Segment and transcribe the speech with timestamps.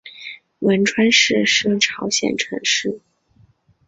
[0.61, 3.01] 文川市是朝鲜城市。